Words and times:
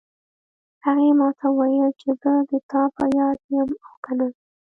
هغې 0.85 1.09
ما 1.19 1.29
ته 1.39 1.45
وویل 1.57 1.91
چې 2.01 2.09
زه 2.21 2.31
د 2.49 2.51
تا 2.69 2.81
په 2.95 3.03
یاد 3.17 3.37
یم 3.55 3.69
او 3.85 3.93
که 4.03 4.11
نه 4.17 4.27